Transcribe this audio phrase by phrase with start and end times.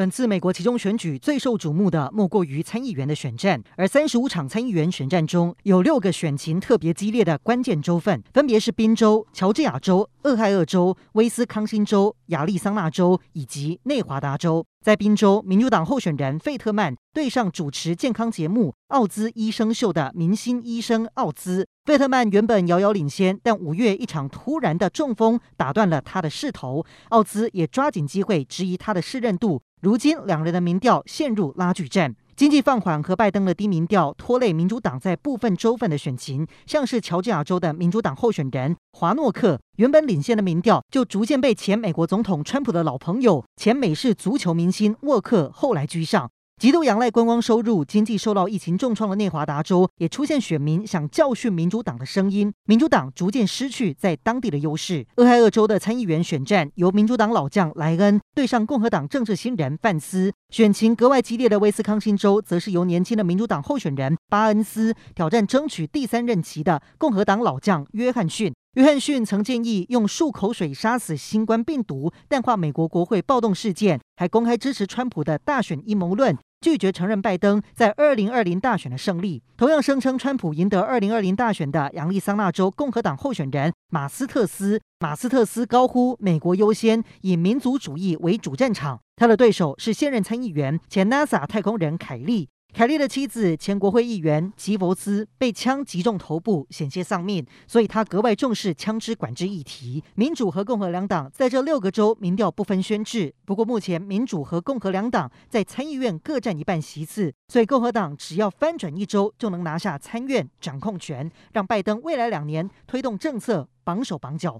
[0.00, 14.64] 本次美国期中选举最受瞩目的莫过于参议员的选战，而三十五场参议员选战中有六个选情特别激烈的关键州份，分别是宾州、乔治亚州、俄亥俄州、威斯康星州、亚利桑那州以及内华达州。
[14.82, 21.68] 在宾州，民主党候选人费特曼对上主持健康节目《奥兹医生秀》的明星医生奥兹。
[21.84, 26.86] 费特曼原本遥遥领先，但五月一场突然的中风打断了他的势头。
[27.10, 29.60] 奥兹也抓紧机会质疑他的适任度。
[29.80, 32.14] 如今，两人的民调陷入拉锯战。
[32.36, 46.30] 经济放缓和拜登的低民调拖累民主党在部分州份的选情，像是乔治亚州的民主党候选人华诺克，原本领先的民调就逐渐被前美国总统川普的老朋友、前美式足球明星沃克后来居上。
[46.60, 52.52] 极度仰赖观光收入、经济受到疫情重创的内华达州，也出现选民想教训民主党的声音。
[52.66, 55.06] 民主党逐渐失去在当地的优势。
[55.16, 68.52] 俄亥俄州的参议员选战由民主党老将莱恩对上共和党政治新人范斯，选情格外激烈的威斯康星州，则是由年轻的民主党候选人巴恩斯挑战争取第三任期的共和党老将约翰逊。
[68.74, 76.36] 约翰逊曾建议用漱口水杀死新冠病毒，淡化美国国会暴动事件，还公开支持川普的大选阴谋论。
[76.60, 84.80] 拒绝承认拜登在二零二零大选的胜利，同样声称川普赢得二零二零大选的亚利桑那州共和党候选人马斯特斯。
[84.98, 89.00] 马斯特斯高呼“美国优先”，以民族主义为主战场。
[89.16, 92.50] 他的对手是现任参议员、前 NASA 太空人凯利。
[92.72, 100.02] 凯利的妻子前国会议员吉佛斯被枪击中头部，险些丧命，所以他格外重视枪支管制议题。
[100.14, 114.58] 民主和共和两党在这六个州民调不分轩輊，不过目前民主和共和两党在参议院各占一半席次，所以共和党只要翻转一州就能拿下参院掌控权，让拜登未来两年推动政策绑手绑脚。